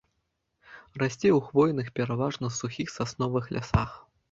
Расце 1.01 1.29
ў 1.33 1.35
хвойных, 1.51 1.93
пераважна 2.01 2.51
сухіх 2.59 2.95
сасновых 2.99 3.55
лясах. 3.59 3.97